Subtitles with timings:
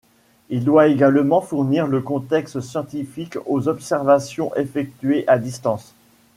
[0.49, 5.93] Il doit également fournir le contexte scientifique aux observations effectuées à distance.